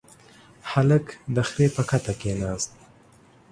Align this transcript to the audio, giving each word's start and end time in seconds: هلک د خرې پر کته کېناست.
هلک 0.71 1.05
د 1.35 1.37
خرې 1.47 1.67
پر 1.75 1.83
کته 1.89 2.13
کېناست. 2.19 2.71